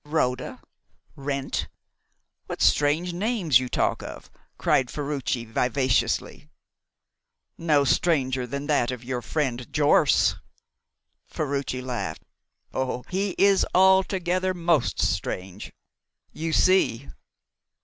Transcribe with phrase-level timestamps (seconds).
[0.03, 0.59] "Rhoda!
[1.15, 1.67] Wrent!
[2.47, 6.49] What strange names you talk of!" cried Ferruci vivaciously.
[7.55, 10.37] "No stranger than that of your friend Jorce."
[11.27, 12.23] Ferruci laughed.
[12.73, 15.71] "Oh, he is altogether most strange.
[16.33, 17.07] You see."